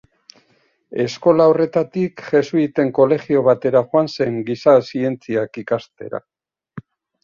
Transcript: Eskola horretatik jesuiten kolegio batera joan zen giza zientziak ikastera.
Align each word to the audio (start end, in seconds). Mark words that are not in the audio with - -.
Eskola 1.03 1.45
horretatik 1.51 2.25
jesuiten 2.37 2.91
kolegio 3.01 3.45
batera 3.51 3.87
joan 3.93 4.13
zen 4.17 4.43
giza 4.51 4.79
zientziak 4.89 5.65
ikastera. 5.67 6.29